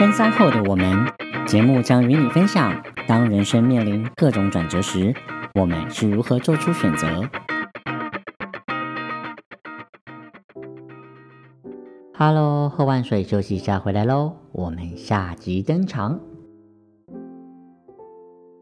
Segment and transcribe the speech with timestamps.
[0.00, 0.96] 奔三后的我们，
[1.46, 2.72] 节目将与你分享，
[3.06, 5.14] 当人生面临各种转折时，
[5.54, 7.28] 我们是如何做出选择。
[12.14, 14.32] Hello，喝完水休息一下，回来喽。
[14.52, 16.18] 我们下集登场。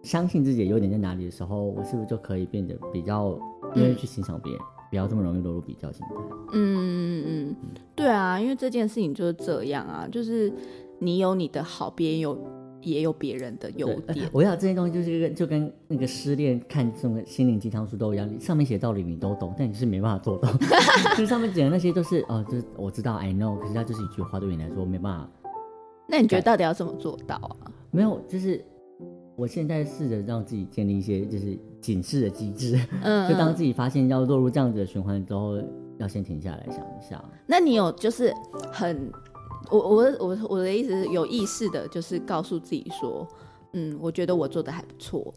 [0.02, 3.38] 相信自己的优点在哪里的时候，我是不是就可以变得比较
[3.76, 6.14] 愿意去欣赏别人，不要这么容易落入比较心态？
[6.52, 7.56] 嗯嗯嗯，
[7.94, 10.52] 对啊，因为这件事情就是这样啊，就是
[10.98, 12.38] 你有你的好，别人有
[12.80, 14.28] 也有别人的优点。
[14.32, 20.50] 我要这些东西就是跟就跟那个失恋看什么心灵鸡汤书都一样，上面写道理你都懂，但你是没办法做到。
[21.16, 25.28] 就是上面讲的那些都是哦，就是我知道 I know，可是它就是一句话，对你来说没办法。
[26.08, 27.70] 那你觉得到底要怎么做到啊？
[27.90, 28.64] 没有，就是
[29.36, 35.58] 我现在试着让自己建立一些就是警示的机制，嗯就当自己发现要落入这样子的循环之后，
[35.98, 37.22] 要先停下来想一下。
[37.46, 38.32] 那你有就是
[38.72, 39.12] 很，
[39.70, 43.26] 我我我我的意思是有意识的，就是告诉自己说，
[43.72, 45.34] 嗯，我觉得我做的还不错。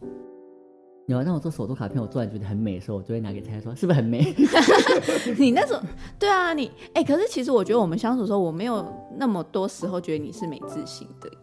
[1.08, 4.34] 有啊，那我做手作卡片，我做完觉得很美的时候，我就会拿给太太说，是不是很美？
[5.38, 5.82] 你那时候，
[6.18, 8.86] 对啊，你哎、可是其实我觉得我们相处的时候，我没有
[9.18, 11.36] 那么多时候觉得你是没自信的耶。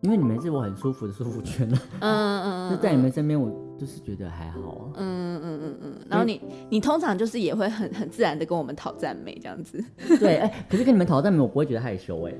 [0.00, 4.84] 因为你们是我很舒服的舒服圈了，嗯嗯嗯 就在你们身边，我就是觉得还好啊。
[4.96, 6.40] 嗯嗯嗯嗯，然后你
[6.70, 9.82] 你通常就是也会很很自然的跟我们讨赞美这样子。
[10.20, 12.34] 对，哎、可是跟你们讨赞美，我不会觉得害羞哎、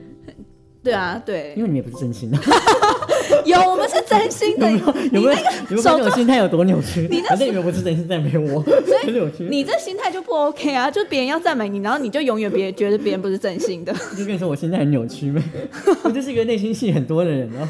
[0.83, 2.39] 对啊，对因，为你们也不是真心的。
[3.49, 4.71] 有我们是真心的。
[4.71, 5.23] 有没有？
[5.23, 5.33] 有没
[5.77, 7.09] 有发现我心态有多扭曲？
[7.11, 8.61] 你那你们不是真心赞美我，
[9.05, 9.47] 很扭曲。
[9.51, 10.91] 你这心态就不 OK 啊！
[10.91, 15.43] 就别人要赞美你，然后你就永远别觉得别人不是真心的，就跟你说我心态很扭曲呗，
[16.03, 17.69] 我就是一个内心戏很多的人哦。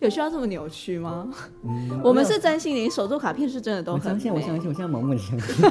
[0.00, 1.28] 有需要这么扭曲吗？
[1.64, 5.64] 嗯我们是真心的，你手做卡片是真的都很我相信，我相信，我现在盲目的相信，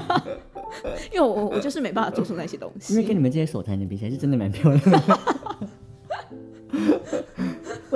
[1.13, 2.93] 因为我我就是没办法做出那些东西。
[2.93, 5.19] 因为跟你们这些手残人比起来，是真的蛮漂亮的。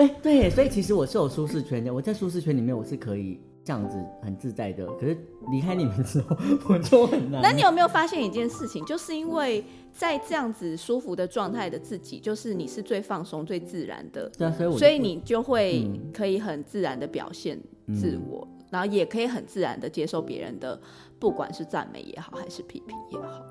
[0.01, 5.15] 喂，对，所以其实我是有舒适圈的，我在舒适圈里面我是可以这样子很自在的，可是
[5.51, 6.35] 离开你们之后，
[6.67, 7.39] 我就很难。
[7.39, 17.59] 那你有没有发现一件事情，就是因为在这样子舒服的状态的自己，就是你是最放松、最自然的，对啊，所以我所以你就会嗯可以很自然的表现
[17.93, 20.81] 自我，然后也可以很自然的接受别人的，
[21.19, 23.45] 不管是赞美也好，还是批评也好。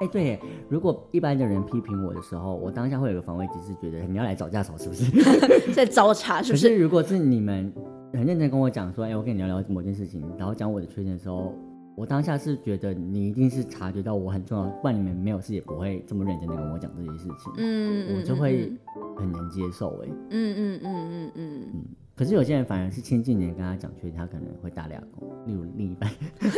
[0.00, 5.04] 哎、对，如果一般的人批评我的时候，我当下会有个防卫机制，觉得你要来找架吵是不是？
[5.74, 6.68] 在找茬是不是？
[6.68, 7.72] 是如果是你们
[8.12, 11.54] 很认真跟我讲说，哎、我跟你聊聊某件事情，然后讲我的缺点的时候，
[11.96, 18.72] 我当下是觉得你一定是察觉到我很重要，不然你们没有事也不会这么认真的跟我讲这些事情，嗯我就会
[19.18, 21.84] 很能接受哎、嗯嗯嗯嗯嗯嗯，
[22.16, 26.10] 可是有些人反而是亲近的人跟他讲缺点，他可能会大俩公，例如另一半，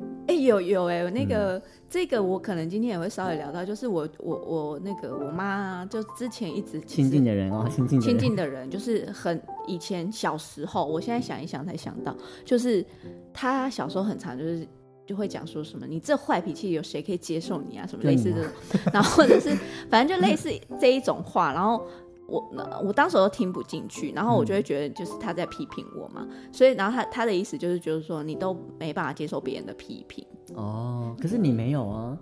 [0.00, 1.62] 嗯，哎、有有哎、那个、嗯。
[1.90, 12.14] 这个我可能今天也会稍微聊到，就是我我我那个我妈啊就之前一直亲近的人哦，亲近，亲近的人，就是很以前小时候，我现在想一想才想到，
[12.44, 12.84] 就是
[13.32, 14.68] 她小时候很长就是
[15.06, 18.52] 就会讲说什么，你这坏脾气有谁可以接受你啊，什么类似这种，
[18.92, 19.56] 然后或者是
[19.88, 21.82] 反正就类似这一种话，然后。
[22.28, 22.46] 我
[22.84, 30.24] 我当时都听不进去，然后我就会觉得就是他在批评我嘛，所以然后他他的意思就是就是说你都没办法接受别人的批评，
[30.54, 32.16] 哦，可是你没有啊，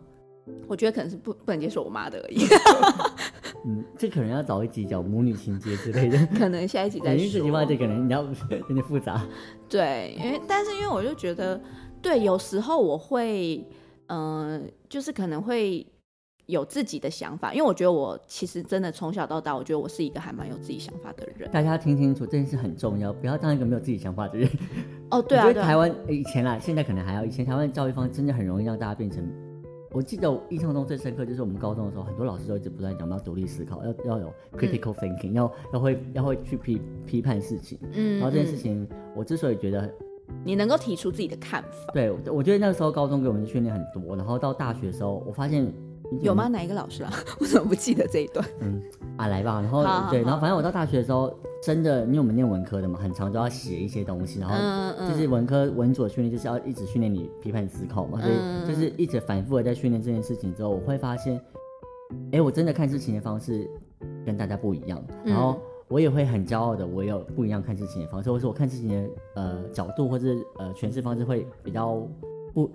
[0.68, 2.46] 我觉得可能是不不能接受我妈的而已，
[3.66, 6.24] 嗯，这可能要找一集叫母女情节之类的。
[6.38, 7.68] 可能下一集 再因为这集话说。
[7.68, 8.32] 这个人，你要有
[8.68, 9.20] 点复杂。
[9.68, 11.60] 对，因为但是因为我就觉得，
[12.00, 13.66] 对，有时候我会，
[14.06, 15.84] 嗯、就是可能会
[16.46, 21.50] 有自己的想法，因为我觉得我其实真的从小到大，我觉得我是一个还蛮有自己想法的人。
[21.50, 24.48] 大家听清楚，这件事很重要，不要当一个没有自己想法的人。
[25.10, 29.24] 哦，对啊，我觉得台湾以前啦，现在可能还要，以前台湾教育方真的很容易让大家变成。
[29.92, 37.78] 我记得我印象中最深刻就是我们高中的时候，很多老师都一直不断讲我们要独立思考，要要有 critical thinking，、要要会要会去批批判事情。
[37.92, 39.90] 嗯，然后这件事嗯情，我之所以觉得
[40.44, 45.72] 你能够提出自己的看法，对，我我觉得那个时候高中给我们的训练很多，然后到大学的时候，我发现
[46.20, 46.48] 有吗？？
[46.48, 47.12] 哪一个老师啊？
[47.40, 48.46] 我怎么不记得这一段？
[48.60, 48.82] 嗯，
[49.16, 51.32] 啊来吧，然后对，然后反正我到大学的时候，
[51.62, 61.40] 真的，因为我们念文科的嘛，很常都要写一些东西，然后就是文科文组的训练，就是要一直训练你批判思考嘛，所嗯以就是一直反复的在训练这件事情之后，我会发现，
[62.32, 63.68] 哎，我真的看事情的方式
[64.24, 65.58] 跟大家不一样，嗯然后
[65.88, 72.06] 我也会很骄傲的，我有不一样看事情的方式，或者我看事情的呃角度或者是呃诠释方式会比较
[72.54, 72.70] 不。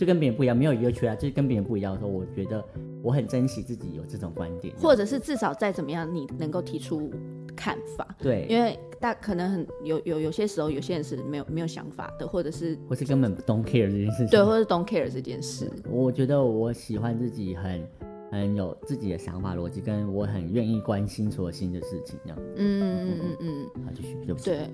[0.00, 2.64] 就跟别人不一样，没有优缺啊，就是跟别人不一样的时候，我觉得
[3.02, 7.12] 我很珍惜自己有这种观点，或者是至少再怎么样，你能够提出
[7.54, 14.28] 看法，对，因为大可能很有有有些时候，有些人是没有没有想法的，或者是或是根本不 don't care 这件事情。
[14.28, 15.70] 对，或者是 don't care 这件事。
[15.90, 17.86] 我觉得我喜欢自己很
[18.30, 22.38] 很有自己的想法逻辑，跟我很愿意关心所有新的事情这样。
[22.56, 23.36] 嗯嗯嗯嗯
[23.74, 24.50] 嗯，好，继续，对不起。
[24.50, 24.70] 对。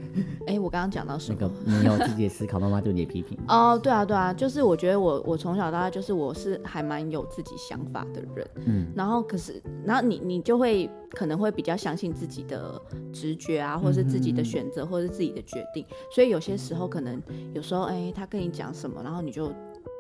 [0.47, 1.39] 哎，我刚刚讲到什么？
[1.41, 3.39] 那个你有自己的思考，妈妈对你的批评。
[3.49, 8.49] 哦，对啊，对啊，就是我觉得我我从小到大就是我是还蛮有自己想法的人。
[8.67, 8.87] 嗯。
[8.95, 12.81] 然后可是，然后你你就会可能会比较相信自己的
[13.13, 15.85] 直觉啊，或者是自己的选择，或者是自己的决定。
[16.15, 17.21] 所以有些时候可能
[17.55, 19.51] 有时候哎，他跟你讲什么，然后你就。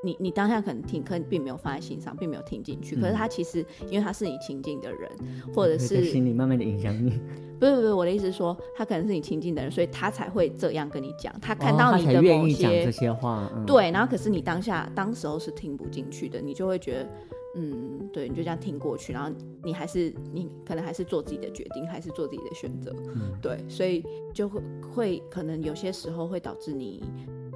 [0.03, 2.95] 你你当下可能听，可并没有放在心上，并没有听进去。
[2.95, 5.11] 可是他其实，因为他是你亲近的人，
[5.55, 7.19] 或者是心里慢慢的影响你。
[7.59, 11.35] 不是不是，我的意思是说，他可能是你亲近的人，所以他才会这样跟你讲。
[11.41, 13.91] 他看到你的某些这些话，对。
[13.91, 17.09] 然后可是你当下当时候是听不进去的，你就会觉得，
[17.57, 19.35] 嗯，对，你就这样听过去，然后
[19.65, 22.95] 你还是你可能还是做自己的决定，还是做自己的选择，
[23.41, 23.59] 对。
[23.71, 24.05] 所以
[24.35, 24.61] 就会
[24.95, 27.03] 会可能有些时候会导致你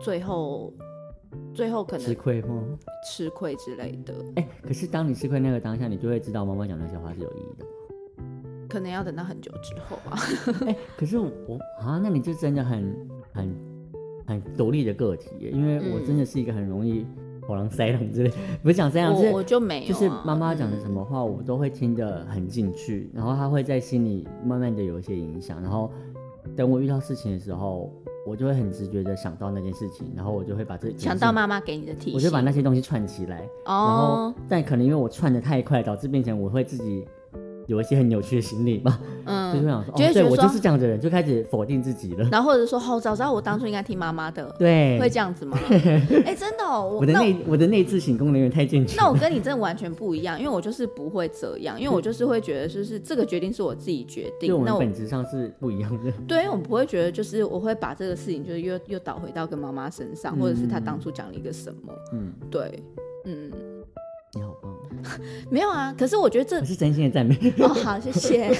[0.00, 0.72] 最后。
[1.54, 2.62] 最后可能吃亏吗？
[3.06, 4.14] 吃亏之类的。
[4.36, 7.64] 哎，可是当你吃亏那个当下，你就会知道妈妈讲那些话是有意义的。
[8.68, 10.16] 可能要等到很久之后吧。
[10.66, 13.56] 哎，可是我啊，那你就真的很很
[14.26, 17.04] 很独立的个体，因为我真的是一个很容易
[17.42, 25.90] 火狼塞狼之类，不是讲这样，我我就没有，就是妈妈讲的什么话，我都会听得很进去，然后她会在心里慢慢的有一些影响，然后
[26.56, 27.92] 等我遇到事情的时候。
[28.26, 37.06] 我就会很直觉的想到那件事情，然后我就会把这想到妈妈给你的提醒，我就把那些东西串起来，哦然后但可能因为我串的太快，导致变成我会自己。
[37.70, 42.28] 有一些很扭曲的心理嘛，嗯，就想说，哦，对我就是这样的人，就开始否定自己了。
[42.32, 45.56] 然后或者说，哦，早知道我当初应该听妈妈的，对，会这样子吗？
[46.26, 48.96] 哎，真的，我的内我的内置型功能有点太健全。
[48.96, 54.52] 那我跟你真的完全不一样，因为我就是不会这样，因为我就是会觉得，就是这个决定是我自己决定。
[54.64, 56.10] 那我本质上是不一样的。
[56.26, 61.92] 对，因为我不会觉得，就是我会把这个事情，就是又又倒回到跟妈妈身上，或者是她当初讲了一个什么。
[62.12, 62.82] 嗯，对，
[65.50, 67.68] 没有啊，可是我觉得这是真心的赞美哦。
[67.68, 68.50] 好，谢谢。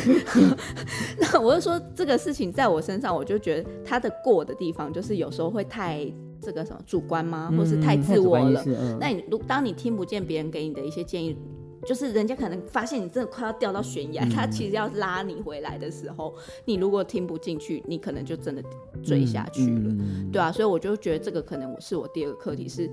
[1.19, 6.04] 那我就说这个事情在我身上，我就觉得他的过的地方，就是有时候会太
[6.42, 8.64] 这个什么主观吗，或是太自我了。
[8.98, 11.38] 那你如当你听不见别人给你的一些建议。
[11.87, 16.35] 就是人家可能发现你真的快要掉到悬崖，他其实要拉你回来的时候，
[16.65, 18.62] 你如果听不进去，你可能就真的
[19.03, 19.94] 坠下去了，
[20.32, 22.91] 对啊，所以我就觉得这个可能是我第二个课题，是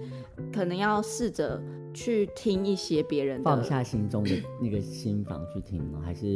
[0.53, 1.61] 可能要试着
[1.93, 4.31] 去听一些别人放下心中的
[4.61, 6.01] 那个心房去听吗？
[6.03, 6.35] 还是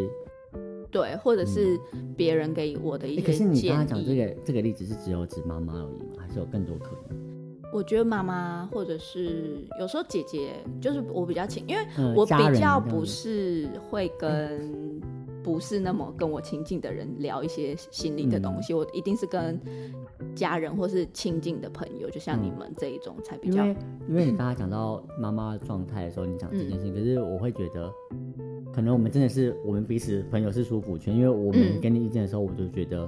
[0.92, 1.80] 对，或者是
[2.18, 3.22] 别人给我的一些？
[3.22, 6.16] 可是你刚刚讲这个这个例子是只有指妈妈而已吗？
[6.20, 7.31] 还是有更多可能？
[7.72, 11.86] 我觉得妈妈或者是有时候姐姐，就是我比较亲，因为
[12.16, 15.02] 我比较不是会跟
[15.44, 19.60] 不是那么跟我亲近的人聊一些心里的东西，我一定是跟
[20.36, 23.66] 家人或是亲近的朋友，就像你们这一种才比较。
[23.66, 23.78] 因为
[24.10, 27.92] 因为你刚刚讲到 妈妈状态的时候，你讲这件事情，可是我会觉得，
[28.74, 33.08] 可能我们真的是我们彼此朋友是舒服圈，因为我们给你意见的时候，我就觉得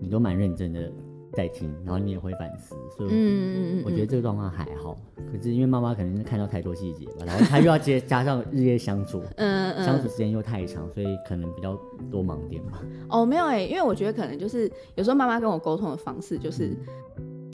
[0.00, 0.90] 你都蛮认真的。
[1.34, 4.96] 在听，然后你也会反思，所以我觉得这个状况还好。
[5.30, 11.78] 可是因为妈妈可能是看到太多细节吧，然后她又要接加上日夜相处， 嗯嗯，相处时间又太长，所以可能比较
[12.10, 12.82] 多盲点吧。
[13.08, 16.76] 哦，没有哎，因为我觉得可能就是有时候妈妈跟我沟通的方式就是。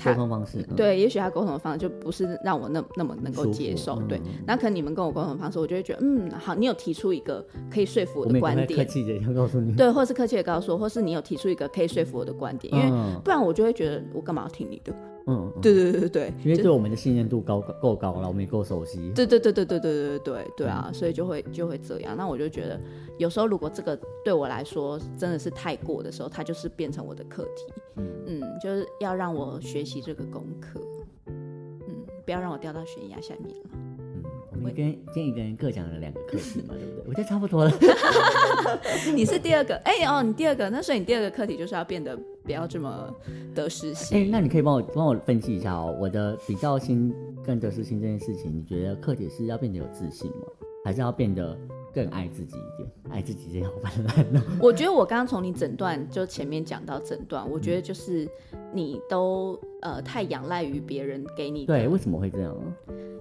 [0.05, 4.01] 沟通方式对，也许他沟通的方式就不是让我那那么能够接受。
[4.03, 12.91] 对，那可能你们跟我沟通的方式，我就会觉得，嗯，好，你有提出一个可以说服我的观点，客气的要告诉你，对，或是客气的告诉我，或是你有提出一个可以说服我的观点，因为
[13.25, 14.93] 不然我就会觉得我干嘛要听你的。
[15.27, 19.13] 嗯，对对对对对，因为对我们的信任度高够高了，我们也够熟悉。
[19.15, 22.17] 对对对对对对对对对啊，所以就会就会这样。
[22.17, 22.81] 那我就觉得，
[23.19, 27.73] 有时候如果这个对我来说真的是太过的时候，它就是变成我的课题。
[27.97, 30.81] 嗯嗯，就是要让我学习这个功课。
[31.27, 33.71] 嗯，不要让我掉到悬崖下面了。
[33.75, 37.05] 嗯，我们跟今天一个人各讲了两个课题嘛，对不对？
[37.07, 37.73] 我觉得差不多了。
[39.15, 42.19] 你是第二个，哎哦，你第二个，那所以你第二个课题就是要变得。
[42.45, 43.15] 不要这么
[43.55, 44.19] 得失心。
[44.19, 50.47] 哎，那你可以帮我帮我分析一下哦，我的比较心跟得失心这件事情，你觉得课题是要变得有自信吗？
[50.85, 51.57] 还是要变得
[51.93, 52.91] 更爱自己一点？
[53.11, 54.43] 爱自己这样好泛滥呢？
[54.63, 58.27] 我觉得我刚刚从你诊断就前面讲到诊断，我觉得就是
[58.73, 61.67] 你都呃太仰赖于别人给你。
[61.67, 62.57] 对，为什么会这样？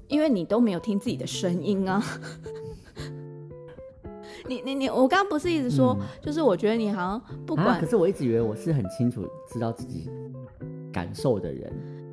[0.07, 2.01] 因为你都没有听自己的声音啊。
[4.49, 10.09] 你你你，我刚刚不是一直说，就是我觉得你好像不管，可是我一直以为我是很清楚知道自己
[10.91, 11.71] 感受的人。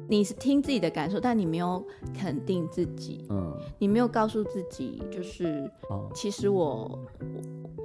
[0.09, 1.85] 你是听自己的感受，但你没有
[2.17, 6.97] 肯定自己，嗯，你没有告诉自己，就是，哦，其实我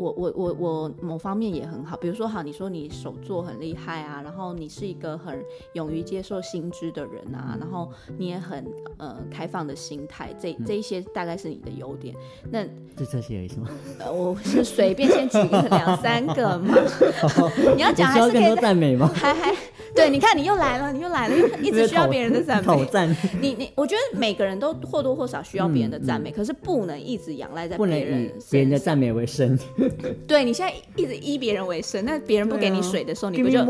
[0.01, 5.39] 我我我我某方面也很好，比如说好，你说你手作很厉害啊，然后你是一个很
[5.73, 8.65] 勇于接受新知的人啊，然后你也很
[8.97, 12.15] 呃开放的心态，这这一些大概是你的优点。
[12.49, 12.63] 那
[12.97, 13.69] 就这些而已是吗？
[13.99, 16.75] 呃，我是随便先举个两三个嘛，
[17.75, 19.07] 你要讲还是可以赞美吗？
[19.13, 19.55] 还还
[19.93, 23.15] 对，你看你又来了，你又来了，一直需要别人的赞美。
[23.39, 28.79] 你你，我觉得每个人都或多或少需要别人的赞美，可是不能一直仰赖在别人别人的。
[28.79, 29.55] 赞美为生。
[30.27, 33.63] 对你现在一直依别人为生，那别人不给你水的时候，你不就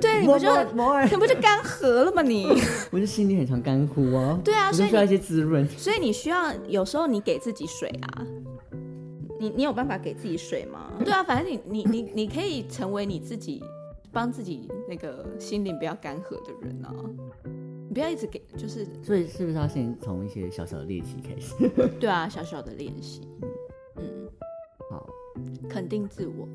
[0.00, 0.48] 对，你不就
[1.10, 2.46] 你不就干涸了吗你？
[2.90, 4.40] 我就心里很常干枯啊。
[4.44, 5.66] 对啊所以需要一些滋润。
[5.76, 8.26] 所以你需要有时候你给自己水啊。
[9.40, 10.92] 你你有办法给自己水吗？
[11.04, 13.62] 对啊，反正你你你你可以成为你自己，
[14.12, 16.94] 帮自己那个心灵不要干涸的人啊。
[17.88, 21.90] 你不要一直给，就是所以是不是要先从一些小小的练习开始？
[22.00, 23.28] 对啊，小小的练习。
[25.68, 26.48] 肯定自我，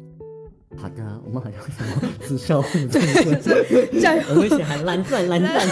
[0.77, 5.67] 好的，我们好像什么直销互动会，加油，我们一起喊蓝钻蓝钻，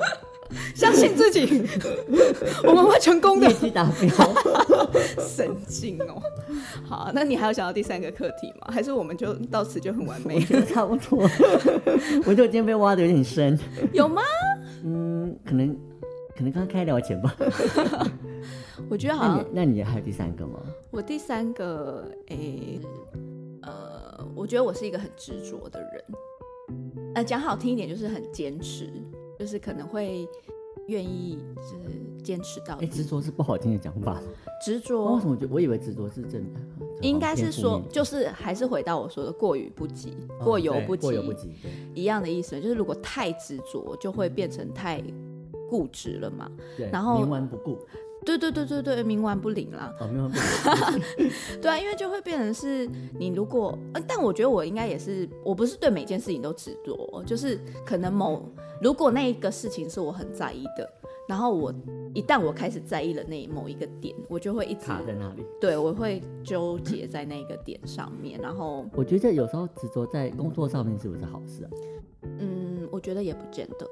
[0.74, 1.64] 相信自己，
[2.64, 3.54] 我们会成功的业。
[3.54, 4.34] 绩达标。
[5.18, 6.22] 神经哦！
[6.88, 8.68] 好，那你还有想要第三个课题吗？
[8.72, 10.62] 还是我们就到此就很完美了？
[10.66, 11.18] 差不多，
[12.24, 13.58] 我觉得我今天被挖的有点深。
[13.92, 14.22] 有吗？
[14.84, 15.76] 嗯，可能
[16.36, 17.34] 可能刚刚开聊前吧。
[18.90, 20.60] 我觉得好像那你还有第三个吗？
[20.90, 22.78] 我第三个，诶、
[23.62, 26.04] 呃，我觉得我是一个很执着的人。
[27.14, 28.90] 呃，讲好听一点就是很坚持，
[29.38, 30.28] 就是可能会
[30.88, 32.86] 愿意就是坚持到哎，底。
[32.88, 34.20] 执着是不好听的讲法。
[34.20, 34.26] 为
[34.62, 36.44] 执着为什么我觉得我以为执着是正？
[37.02, 41.50] 应该是说就是还是回到我说的过犹不及，哦过犹不及，过犹不及。
[41.94, 45.02] 一样的意思，就是如果太执着，就会变成太
[45.68, 46.50] 固执了嘛。
[46.76, 47.78] 对，然后冥顽不顾。
[48.24, 49.94] 对对对对对，冥顽不灵啦。
[50.00, 50.36] 哦，冥顽不
[51.22, 51.30] 灵。
[51.62, 58.42] 对啊，因为就会变成是你如果，呃但我觉得我应该也是，我不是对每件事情都执着，就是可能某
[58.82, 60.90] 如果那一个事情是我很在意的，
[61.28, 61.72] 然后我
[62.14, 65.46] 一旦我开始在意了那某一个点，我就会一直卡在那里。
[65.60, 71.70] 对我会纠结在那个点上面，然后我觉得有时候执着在工作上面是不是好事啊？
[72.40, 73.86] 嗯，我觉得也不见得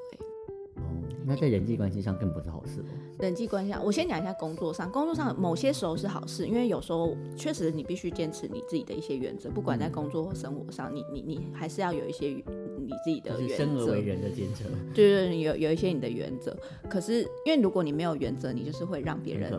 [1.27, 2.87] 那在人际关系上更不是好事了。
[3.19, 4.91] 人际关系上，我先讲一下工作上。
[4.91, 14.01] 工作上某些时候是好事，因为有时候确实你必须坚持你自己的一些原则，不管在工作或生活上，你你你还是要有一些你自己的原则生而为。
[14.03, 14.65] 人的坚持，
[14.95, 16.55] 对对对，有有一些你的原则。
[16.91, 19.55] 可是因为如果你没有原则，你就是会让别人。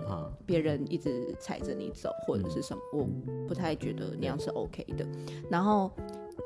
[0.46, 3.08] 别人一直踩着你走，或者是什么，我
[3.48, 5.06] 不太觉得那样是 OK 的。
[5.50, 5.90] 然后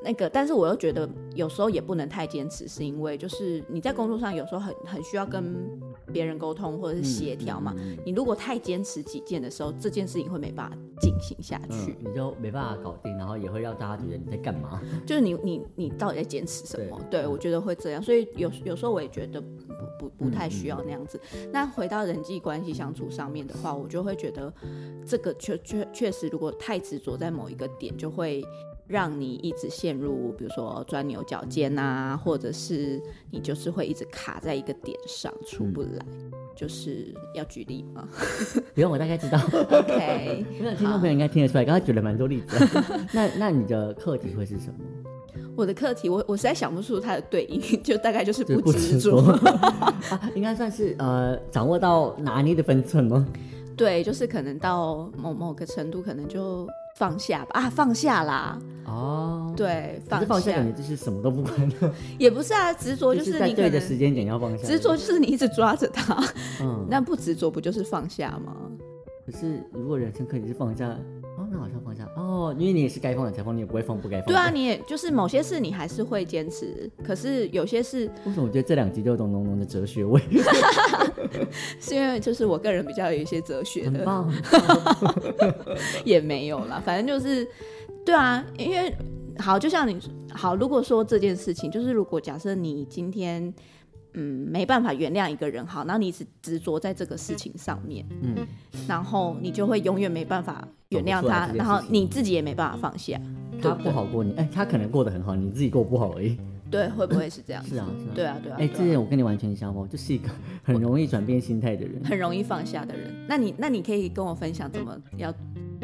[0.04, 5.56] 那个，但是我又觉得有时候也不能太坚持，是因为就是你在工作上有时候很很需要跟
[6.14, 7.74] 别人沟通或者是协调嘛。
[7.78, 11.92] 嗯你如果太坚持己见的时候，这件事情会没办法进行下去。
[12.00, 14.82] 嗯，你就没办法搞定，然后也会让大家觉得你在干嘛。
[15.06, 17.00] 就是你你你到底在坚持什么？
[17.12, 19.48] 对对我觉得会这样，所以有有时候我也觉得不
[20.00, 21.20] 不不太需要那样子。
[21.52, 24.52] 那回到人际关系相处上面的话，我就会觉得
[25.06, 28.44] 这个确确确实，如果太执着在某一个点，就会
[28.90, 36.06] 让你一直陷入，比如说钻牛角尖啊，或者是你就是会一直卡在一个点上出不来。
[36.56, 38.06] 就是要举例吗
[38.76, 39.40] 不用，我大概知道。
[39.72, 42.58] ？OK， 那听众朋友应该听得出来，刚才举了蛮多例子。
[43.14, 44.80] 那那你的课题会是什么？
[45.56, 49.20] 我的课题我我实在想不出它的对应，就大概就是就是不执着。
[50.10, 53.26] 啊，应该算是呃掌握到拿捏的分寸吗？
[53.80, 56.68] 对，就是可能到某某个程度，可能就
[56.98, 57.52] 放下吧。
[57.62, 64.68] 啊，放下啦，哦，对，放下放下感觉就是什么都不管了， 也不是啊，执着就是你对的时间点要放下。
[64.68, 66.22] 执着就是你一直抓着它，
[66.62, 68.54] 嗯，那不执着不就是放下吗？
[69.26, 70.90] 可是如果人生可以是放下，
[71.38, 72.06] 哦，那好像放下
[72.50, 74.28] 哦，因为你也是该放的才放，你也不会放不该放。
[74.28, 80.22] 对啊，你也就是某些事你还是会坚持，可是有些事为什么我觉得这两集都有种浓浓的哲学味？
[81.80, 84.00] 是因为就是我个人比较有一些哲学的。
[86.04, 87.48] 也没有啦，反正就是
[88.06, 88.96] 对啊，因为
[89.38, 89.98] 好，就像你
[90.32, 93.54] 好，如果说这件事情，就是如果假设你今天
[94.14, 98.48] 嗯没办法原谅一个人，好，然后你一直执着在这个事情上面，嗯，
[98.88, 103.20] 然后你就会永远没办法原谅他，然后你自己也没办法放下，
[103.62, 106.36] 他不好过你，哎，他可能过得很好，你自己过不好而已。
[106.72, 107.76] 对，会不会是这样子？
[107.76, 108.12] 是啊，是啊。
[108.16, 110.30] 对啊，对啊，哎，对啊这点我跟你完全相反，我就是一个
[110.64, 112.04] 很容易转变心态的人。
[112.04, 113.14] 很容易放下的人。
[113.28, 115.32] 那你那你可以跟我分享怎么要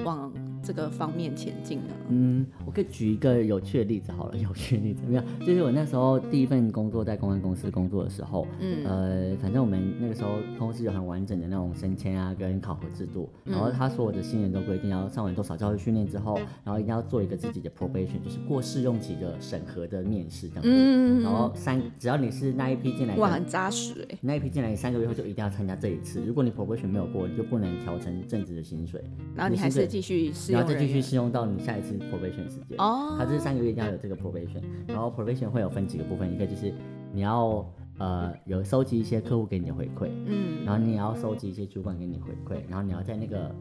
[0.03, 0.33] 往
[0.65, 1.93] 这个方面前进呢？
[2.09, 5.03] 嗯，我可以举一个有趣的例子好了，有趣的例子。
[5.07, 5.23] 没有？
[5.45, 29.03] 就是我那时候第一份工作在公关公司工作的时候，嗯，呃，反正我们那个时候公司有很完整的那种升迁啊跟考核制度，然后他所有的新人都规定要上完多少教育训练之后，然后一定要做一个自己的 probation，就是过试用期的审核的面试这样子，嗯然后三只要你是那一批进来，哇，很扎实哎，那一批进来你三个月后就一定要参加这一次，如果你 probation 没有过，你就不能调成正职的薪水，
[29.35, 36.73] 然后你还是继续试用，然后再继续适用到你下一次 probation 时间，哦，它这三个月一定要有这个 probation，然后 probation 会有分几个部分，一个就是
[37.13, 37.65] 你要。
[37.97, 43.55] 呃，有收集一些客户给你的回馈，嗯，然后你也要收集一些主管给你回馈，然后你要在那个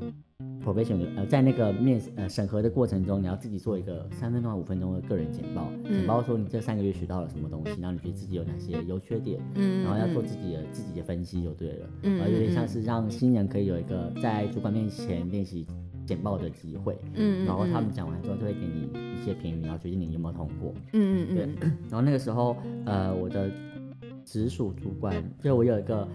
[0.60, 15.64] probation 呃，在那个面呃审核的过程中，你要自己做一个三分钟到五分钟的个人简报，简报说你这三个月学到了什么东西，然后你觉得自己有哪些优缺点，嗯，然后要做自己的自己的分析就对了，嗯，有点像是让新人可以有一个在主管面前练习
[16.06, 23.50] 简报的机会，嗯，然后他们讲完之后就会给你一些评语，然后决定你有没有通过，嗯嗯对，然后那个时候呃我的。
[24.26, 26.08] 直属主管，就我有一个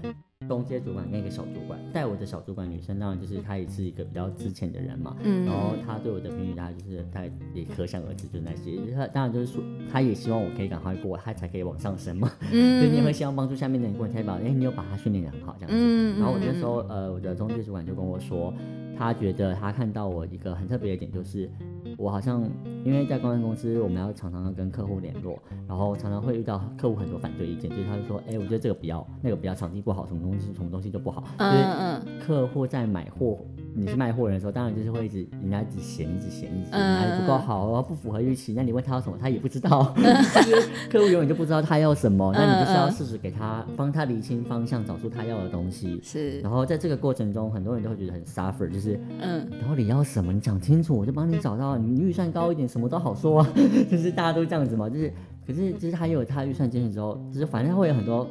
[0.48, 18.51] 中阶主管跟一个小主管，带我的小主管女生，当然就是她也是一个比较之前的人嘛，嗯，然后她对我的评语，大概就是大概也可想而知，就是那些，她当然就是说，她也希望我可以赶快过，她才可以往上升嘛，嗯， 所以你也会希望帮助下面的人过，才把，哎，你有把她训练的很好这样子，嗯，然后我那时候，呃，我的中介主管就跟我说。
[19.00, 21.50] 他觉得他看到我一个很特别的点，就是
[21.98, 22.44] 我好像
[22.84, 25.39] 因为在公关公司，我们要常常要跟客户联络，
[25.70, 31.24] 然后常常会遇到客户很多反对意见，就是他就说，哎，我觉得这个不要，那个不要，场地不好，什么东西什么东西就不好。
[31.38, 32.20] 嗯嗯。
[32.20, 33.39] 客户在买货，
[33.74, 38.53] 你是卖货人的时候，当然就是会一直人家一直嫌，一直嫌，一直嫌，不够好，不符合预期。
[38.53, 39.96] 那你问他要什么，他也不知道。
[40.91, 46.01] 客户永远就不知道他要什么，那你就是要试试给他，帮他理清方向，找出他要的东西。
[46.03, 46.41] 是。
[46.41, 48.88] 然后在这个过程中，很多人都会觉得很 suffer，就是。
[49.19, 51.77] 嗯，到底要什么，你讲清楚，我就帮你找到。
[51.77, 53.50] 你预算高一点，什么都好说啊。
[53.91, 55.12] 就是大家都这样子嘛，就是，
[55.46, 58.27] 可是就是他有他预算进去之后，就是反正会有很多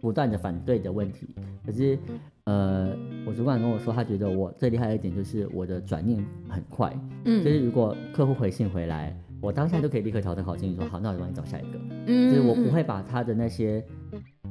[0.00, 1.28] 不断的反对的问题。
[1.66, 1.98] 可是，
[2.44, 2.94] 呃，
[3.26, 6.94] 我主管跟我说，他觉得我最厉害的一点就是我的转念很快。
[7.24, 11.78] 嗯，就是如果客户回信回来，我当下就可以立刻调整好心情，说好，那我就帮你找下一个。
[12.06, 13.82] 嗯，就是我不会把他的那些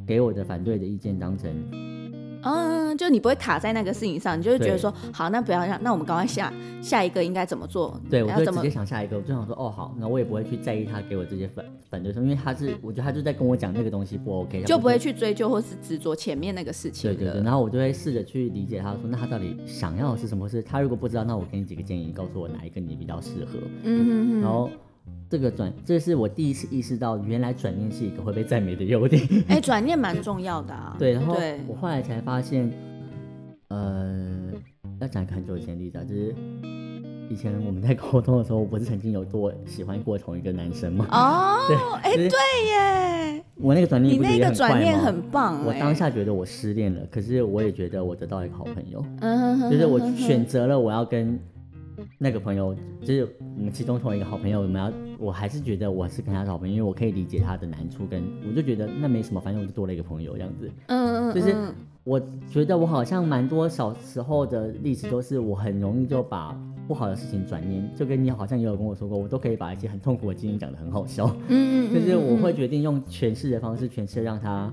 [0.05, 1.53] 给我的反对的意见当成。
[2.43, 7.99] 嗯，就你不会卡在那个事情上，你就会觉得说，好，那不要让，那我们赶快下下一个应该怎么做？
[8.09, 17.09] 对，我就直接想下一个，我就想说，哦，好，那我也不会去在意他给我这些反反对说，因为他是，我觉得他就在跟我讲那个东西不 OK，就不会去追究或是执着前面那个事情。
[17.11, 20.47] 对对对，然后我就会试着去理解他，说那他到底想要的是什么？
[20.47, 23.57] 是他如果不知道，那我给你几个建议，告诉我哪一个你比较适合。
[23.83, 24.69] 嗯嗯嗯，然后。
[25.29, 29.27] 这个转，这是我第一次意识到，原来转念是一个会被赞美的优点。
[29.49, 30.95] 哎，转念蛮重要的啊。
[30.99, 31.35] 对，然后
[31.67, 32.71] 我后来才发现，
[33.69, 34.51] 呃，
[34.99, 36.35] 要讲一个很久以前的例子啊，就是
[37.29, 41.07] 以前我们在沟通的时候，我不是曾经有多喜欢过同一个男生吗？
[41.09, 41.57] 哦，
[42.03, 42.29] 哎，对
[42.67, 43.43] 耶。
[43.55, 45.65] 我那个转念，你那个转念很棒。
[45.65, 49.03] 我当下觉得我失恋了，可是我也觉得我得到一个好朋友。
[49.21, 51.39] 嗯哼哼，就是我选择了我要跟。
[52.17, 53.27] 那个朋友就是
[53.57, 60.69] 我们其中同一个好朋友，我们要，我还是觉得我是跟他好朋友，因为我可以理解他的难处，跟我就觉得那没什么，反正我就多了一个朋友这样子。
[60.87, 61.55] 嗯嗯就是
[62.03, 66.53] 我觉得我好像蛮多小时候的历史都是我很容易就把
[66.87, 71.25] 不好的事情转念，就跟你好像也有跟我说过，我都可以把一些很痛苦的经验讲得很好笑。
[71.47, 74.71] 嗯嗯 就是我会决定用诠释的方式诠释，让他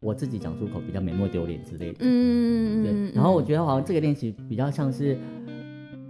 [0.00, 1.98] 我自己讲出口比较没那么丢脸之类的。
[2.00, 3.14] 嗯嗯嗯对。
[3.14, 5.16] 然后我觉得好像这个练习比较像是。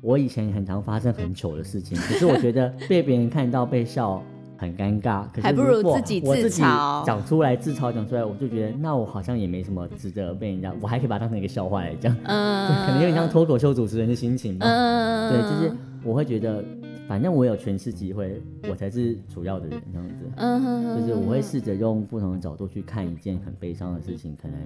[0.02, 4.20] 我以前很常发生很糗的事情，可是我觉得被别人看到被笑
[4.58, 16.64] 很尴尬， 还不如自己自嘲讲出来自嘲讲出来，我就觉得那我好像也没什么值得被人家，我还可以把它当成一个笑话来讲，嗯，可能有点像脱口秀主持人的心情吧，嗯，对，就是我会觉得。
[17.08, 20.24] 反正我有诠释机会，我才是主要的人，这样子。
[20.36, 24.56] 嗯哼，就是我会试着用不同的角度去看一件很悲伤的事情，可能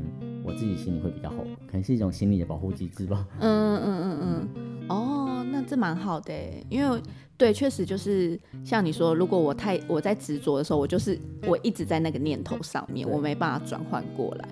[0.44, 3.26] 我自己心里会比较好，可能是一种心理的保护机制吧。
[3.40, 6.32] 嗯嗯嗯嗯哦，那这蛮好的，
[6.68, 7.02] 因为
[7.36, 14.48] 对，确实就是像你说，如果我太我在执着的时候，我就是我一直在那个念头上面，我没办法转换过来。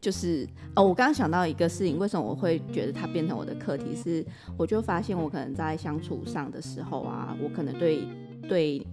[0.00, 3.96] 就是哦，我刚刚想到一个事情，为什么我会觉得它变成我的课题？
[3.96, 4.24] 是
[4.56, 8.06] 我就发现我可能在相处上的时候啊，我可能对
[8.48, 8.86] 对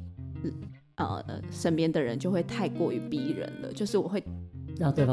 [0.96, 4.24] 呃身边的人就会太过于逼人了，就是我会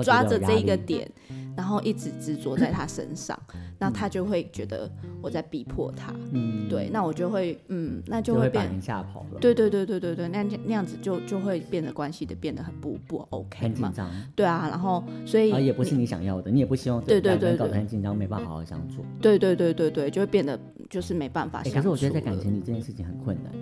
[0.03, 1.07] 抓着这一个点，
[1.57, 3.39] 然后一直执着在他身上，
[3.79, 8.81] 那他就会觉得我在逼迫他，嗯，对，那我就会嗯，那就就会变。
[8.81, 19.05] 吓跑了，，对对对对对对，那那样子就就会变得关系的变得很不不 OK 嘛，很紧张，对啊，然后所以啊也不是你想要的，你也不希望对对对对得很紧张，没办法好好相处。
[19.21, 20.59] 对对对对对，就会变得
[20.91, 23.53] 就是没办法哎，相处、可是我觉得在感，情里这件事情很困难，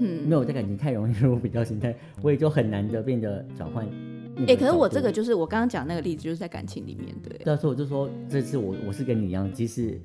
[0.00, 3.86] 嗯，没有在感情太容易 我比较心态，我也就很难的变得转换。
[4.46, 10.00] 哎、可是我这个，就是我刚刚讲那个例子，就是在感情里面的、对啊，所以我就说这次我我是跟你一样，即使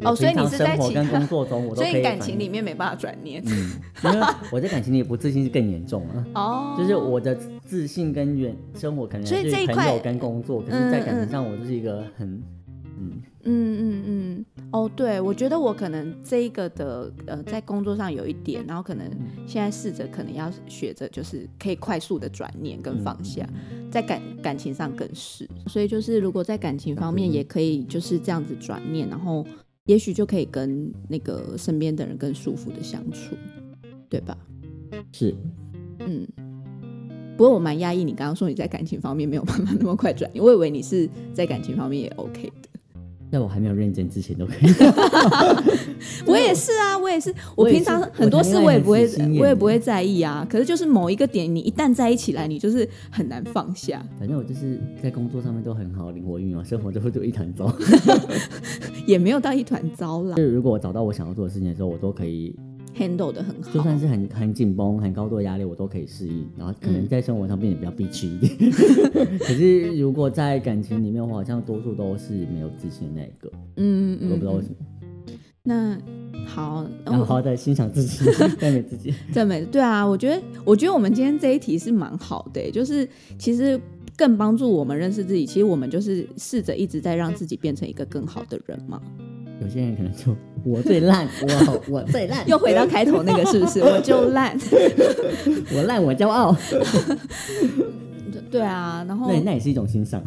[0.00, 3.42] 哦所以你是在其生活跟他工作中我都所以感可以反应情里面没办法转念。
[3.46, 3.72] 嗯，
[4.04, 6.26] 因为我在感情里不自信是更严重了。
[6.34, 12.42] 哦，就是我的自信跟原生活可能所以是这一块朋友跟工作，可是在感情上我就是一个很
[13.00, 19.10] 嗯嗯嗯嗯，哦，对，我觉得我可能这一个的呃，在工作上有一点，然后可能
[19.46, 23.48] 现在试着可能要学着，就是可以快速的转念跟放下，
[23.90, 25.48] 在感感情上更是。
[25.66, 29.46] 所以就是如果在感情方面也可以就是这样子转念，然后
[29.86, 33.34] 也许就可以跟那个身边的人更舒服的相处，
[34.10, 34.36] 对吧？
[35.12, 35.34] 是
[36.00, 36.28] 嗯。
[37.38, 42.67] 不过我蛮压抑，你刚刚说你在感情方面没有办法那么快转念，我以为你是在感情方面也 OK 的。
[43.30, 44.70] 在我还没有认真之前都可以。
[46.26, 47.34] 我也是啊，我也是。
[47.56, 50.46] 我平常很多事我也不会我也不会在意啊。
[50.48, 54.02] 可是就是某一个点，你一旦在一起来，你就是很难放下。
[54.18, 57.72] 反正我就是在工作上面都很好灵活运用，生活就会就一团糟。
[59.06, 62.54] 也没有到一团糟啦就是如果我找到我想要做的事情的时候，我都可以，
[62.98, 63.70] ，handle 的很好。
[63.72, 66.48] 就算是很很紧绷、很高度的压力，我都可以适应。
[66.56, 68.70] 然后可能嗯在生活上变得比较憋屈一点。
[69.40, 74.74] 可是如果在感情里面，我好像多数都是没有自信的那一个，嗯嗯嗯我不知道为什么。
[75.62, 75.98] 那
[76.46, 78.24] 好，然后我好好的欣赏自己，
[78.58, 79.12] 赞美自己。
[79.32, 83.06] 赞美对啊，我觉得我觉得我们今天这一题是蛮好的欸、就是
[83.38, 83.78] 其实
[84.16, 85.44] 更帮助我们认识自己。
[85.44, 89.00] 其实我们就是试着一直在让自己变成一个更好的人嘛。
[89.60, 90.34] 有些人可能就
[90.64, 93.80] 我最烂，我 我最烂，又回到开头那个是不是？
[93.86, 94.56] 我就烂。
[95.74, 96.56] 我烂我骄傲。
[98.50, 100.22] 对啊，然后那那也是一种欣赏。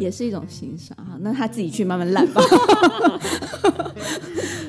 [0.00, 1.16] 也是一种欣赏哈。
[1.20, 2.42] 那他自己去慢慢烂吧。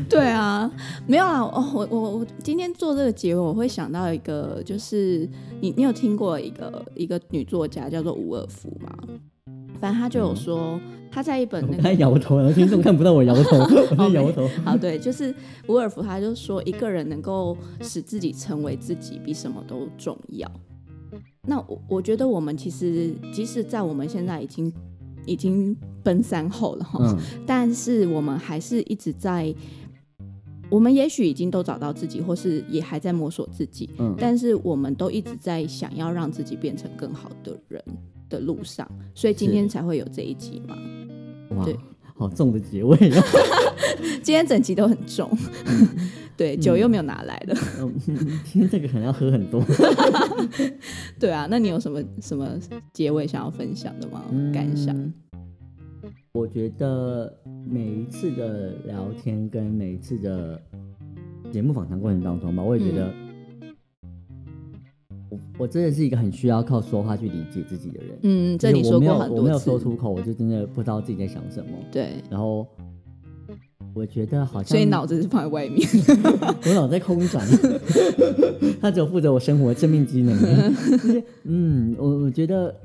[0.07, 0.69] 对啊，
[1.07, 1.41] 没有啊。
[1.41, 5.27] 哦，我我我今天做这个结尾，我会想到一个，就是
[5.61, 8.91] 你你有听过一个一个女作家叫做伍尔夫吗？
[9.81, 10.79] 反正他就有说，
[11.11, 13.57] 他在一本那个摇头，然后听众看不到我摇头，
[13.89, 14.47] 我在摇头。
[14.63, 15.33] 好，对，就是
[15.67, 20.49] 伍尔夫，他就说一个人能够使自己成为自己，比什么都重要。
[21.47, 24.71] 那我我觉得我们其实即使在我们现在已经
[25.25, 27.17] 已经奔三后了哈，嗯，
[27.47, 29.53] 但是我们还是一直在，
[30.69, 37.83] 我们也许已经都找到自己，或是也还在摸索自己，嗯但是我们都一直在想要让自己变成更好的人
[38.31, 40.75] 的路上，所以今天才会有这一集嘛。
[41.55, 41.77] 哇对，
[42.15, 43.23] 好重的结尾哦。
[44.23, 45.29] 今天整集都很重，
[46.35, 47.93] 对，酒又没有拿来的，嗯，
[48.43, 49.63] 今天这个可能要喝很多。
[51.19, 52.57] 对啊，那你有什么什么
[52.93, 54.23] 结尾想要分享的吗？
[54.53, 54.95] 感想？
[54.97, 55.13] 嗯
[56.33, 60.57] 我觉得每一次的聊天跟每一次的
[61.51, 63.13] 节目访谈过程当中吧，我也觉得
[65.31, 68.17] 我我真的是一个很需要靠说话去理解自己的人。
[68.23, 71.71] 嗯，这你说过很有我没有多次，说出口，我就真的不知道自己在想什么。
[71.89, 72.67] 对，然后
[73.93, 75.87] 我觉得好像，所以脑子是放在外面。
[76.67, 77.47] 我脑在空转，
[78.81, 80.37] 他只有负责我生活的生命机能。
[80.37, 82.75] 就是嗯，我我觉得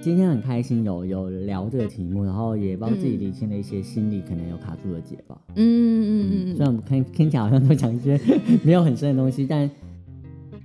[0.00, 5.38] 今天很开心有有聊这个题目，然后也帮自己嗯理清了一些心里可能有卡住的结吧。
[5.54, 8.18] 嗯嗯嗯虽然我们听听起来好像都讲一些
[8.64, 9.68] 没有很深的东西，但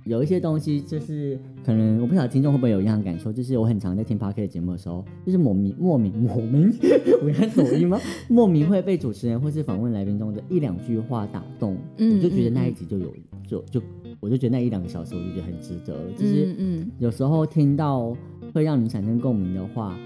[0.04, 6.72] 有一些东西就是可能我不晓得听众会不会有一样的感受，就是我很常在听 p a r k 节目的时候，就是莫名莫名莫名，
[7.22, 7.98] 我该走音吗？
[8.28, 13.14] 莫名会被主持人或是访问来宾中的一两句话打动，嗯我就觉得那一嗯集就有
[13.46, 13.82] 就就
[14.20, 16.54] 我就觉得那一两个小时我就觉得很值得了，就是
[16.98, 18.16] 有时候听到
[18.52, 19.96] 会让你产生共鸣的话。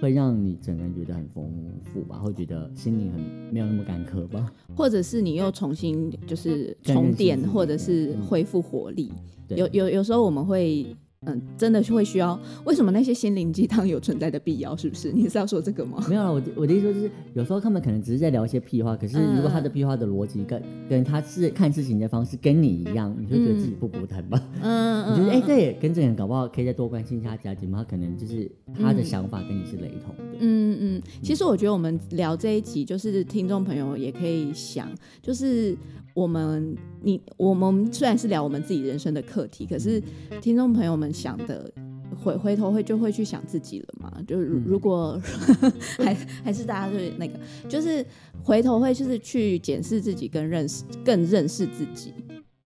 [0.00, 1.50] 会让你整个人觉得很丰
[1.84, 3.20] 富吧，会觉得心灵很
[3.52, 4.52] 没有那么干渴吧。
[4.74, 9.12] 或者是你又重新就是更认识充电自，己或者是嗯恢复活力。
[9.48, 10.86] 对有有有时候我们会。
[11.26, 12.38] 嗯，真的是会需要。
[12.64, 14.76] 为什么那些心灵鸡汤有存在的必要？
[14.76, 15.10] 是不是？
[15.12, 16.04] 你是要说这个吗？
[16.08, 24.40] 没有了，我的我的意思就是，有时候他们可能只是在聊一些屁话，可是如果他嗯的屁话的逻辑跟跟他是看事情的方式跟你一样，你就觉得自己不孤单吧？
[24.62, 27.78] 嗯你觉得哎、嗯这也跟这个人搞不好可以再多关心一下家庭吗？
[27.78, 30.22] 他可能就是他的想法跟你是雷同的。
[30.40, 34.88] 嗯嗯，其实我觉得我们聊这一集，就是听众朋友也可以想，
[35.22, 35.76] 就是
[36.16, 40.02] 我们你我们虽然是聊我们自己人生的课题，可是
[40.40, 41.70] 听众朋友们想的。
[42.18, 44.10] 回回头会就会去想自己了嘛。
[44.26, 45.20] 就是如果
[46.02, 48.04] 还还是大家就是那个，就是
[48.42, 52.14] 回头会就是去检视自己，跟认识更认识自己，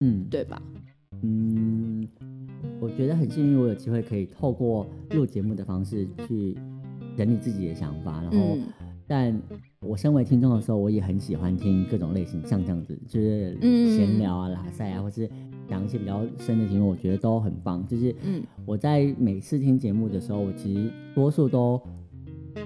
[0.00, 0.62] 嗯，对吧？
[1.22, 2.06] 嗯，
[2.80, 6.56] 我觉得很幸运，我有机会可以透过录节目的方式去
[7.16, 8.62] 整理自己的想法，然后，嗯
[9.06, 9.42] 但
[9.86, 15.26] 我身为听众的时候，我也很喜欢听各种类型，像这样子，就是嗯闲聊啊、拉塞啊，或是
[15.66, 17.86] 讲一些比较深的题目，我觉得都很棒。
[17.88, 21.80] 就是嗯我在每次听节目的时候，我其实多数都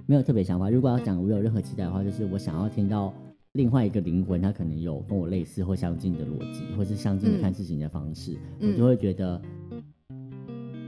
[0.07, 0.69] 没有特别想法。
[0.69, 3.15] 如果要讲我有任何期待的话，就是我想要听到
[3.53, 9.41] 另外一个灵魂，他可能有跟我类似或相近的逻辑，或是相近的嗯看事情的方式，嗯我就会觉得，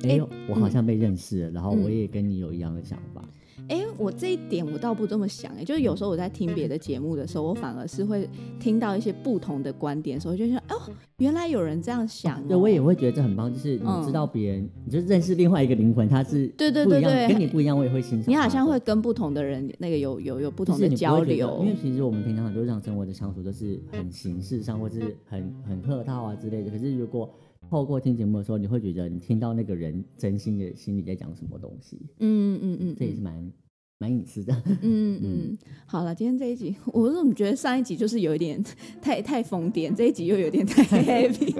[0.03, 3.23] 哎、诶我好像被认识了，然后嗯我也跟你有一样的想法。
[3.69, 8.29] 哎、我这一点我倒不这么想、哎，就是有时候我在听别的节目的时候，我反而是会
[8.61, 10.81] 听到一些不同的观点的时候，就想，哦，
[11.19, 12.45] 原来有人这样想、哦。
[12.49, 18.31] 对，我也会觉得这很棒，就是你嗯知道别人，你就认识另外一个灵魂，他是对对对对跟你不一样，我也会欣赏。
[18.31, 26.71] 你好像会跟不同的人那个有有有不同的交流因，为其实我们平常很多日常生活的相处都是很形式上，或是很很客套啊之类的。
[26.71, 27.29] 可是如果
[27.69, 33.53] 透过听节目的时候，你会觉得你听到那个人真心的心里在讲什么东西，嗯嗯嗯，这也是蛮
[33.99, 34.55] 蛮隐私的。
[34.67, 38.63] 嗯嗯嗯，好了，今天这一集，我怎么觉得上一集就是有一点
[39.01, 41.55] 太太疯癫，这一集又有点太 heavy。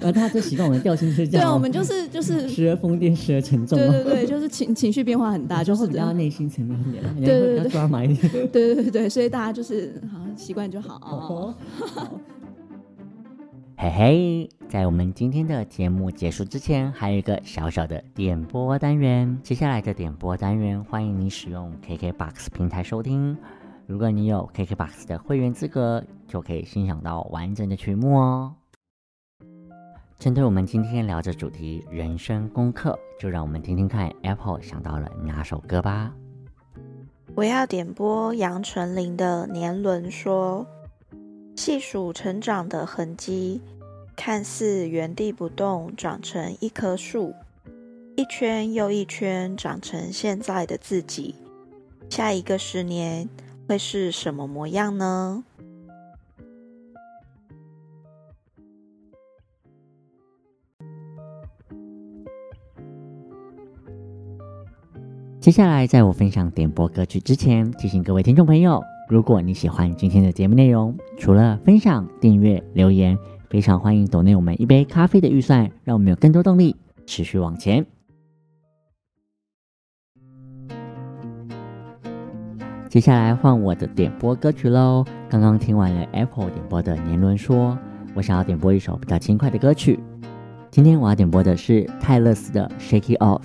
[0.00, 3.90] 而他就习惯我们的调性是这对，样哦，我们就是就是，时而疯癫，时而沉重哦。
[3.90, 6.12] 对对对，就是情情绪变化很大，就是比较。
[6.12, 8.30] 内心层面一点对对对抓马一点。
[8.48, 11.54] 对对对对，所以大家就是好习惯就好哦
[11.96, 12.20] 哦。
[13.82, 19.40] 嘿嘿，在我们今天的节目结束之前，还有一个小小的点播单元。
[19.42, 23.34] 接下来的点播单元，欢迎你使用 KKBOX 平台收听。
[23.86, 28.54] 如果你有 KKBOX 的会员资格，就可以欣赏到完整的曲目哦。
[30.18, 36.12] 针对我们今天聊的主题“人生功课”，就让我们听听看 Apple 想到了哪首歌吧。
[37.34, 40.66] 我要点播杨丞琳的《年轮说》，
[41.62, 43.60] 细数成长的痕迹，
[44.16, 47.34] 看似原地不动，长成一棵树，
[48.16, 51.34] 一圈又一圈，长成现在的自己。
[52.08, 53.28] 下一个十年
[53.68, 55.44] 会是什么模样呢？
[65.38, 73.18] 接下来，在我分享点播歌曲之前，提醒各位听众朋友，如果你喜欢今天的节目内容，除了分享、订阅、留言，
[73.48, 77.84] 非常欢迎抖内我们一杯咖啡的预算，让我们有更多动力持续往前。
[82.88, 85.04] 接下来换我的点播歌曲喽。
[85.28, 87.72] 刚刚听完了 Apple 点播的《年轮说》，
[88.14, 89.98] 我想要点播一首比较轻快的歌曲。
[90.70, 93.42] 今天我要点播的是泰勒斯的《Shake It Off》。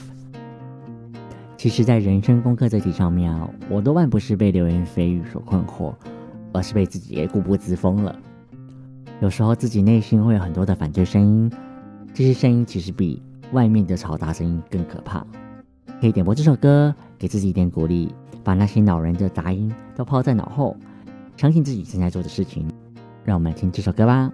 [1.65, 5.95] 其实，在人生功课这题上面啊，我多半不是被流言蜚语所困惑，
[6.54, 8.15] 而是被自己给固步自封了。
[9.19, 11.51] 有时候自己内心会有很多的反对声音，
[12.13, 13.19] 这些声音其实比
[13.51, 15.25] 外面的嘈杂声音更可怕。
[15.99, 20.78] 可以点播这首歌，给自己一点鼓励，把那些恼人的杂音都抛在脑后，
[21.36, 22.67] 相信自己正在做的事情。
[23.23, 24.32] 让我们来听这首歌吧。